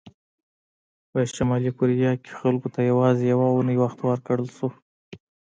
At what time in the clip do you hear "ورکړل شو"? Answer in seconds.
4.01-4.67